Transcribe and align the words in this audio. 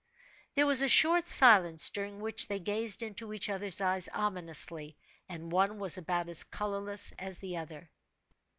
There 0.55 0.65
was 0.65 0.81
a 0.81 0.89
short 0.89 1.27
silence, 1.27 1.91
during 1.91 2.19
which 2.21 2.47
they 2.47 2.57
gazed 2.57 3.03
into 3.03 3.33
each 3.33 3.49
other's 3.49 3.79
eyes 3.79 4.07
ominously, 4.07 4.97
and 5.29 5.51
one 5.51 5.77
was 5.77 5.95
about 5.95 6.27
as 6.27 6.43
colorless 6.43 7.11
as 7.19 7.39
the 7.39 7.57
other. 7.57 7.91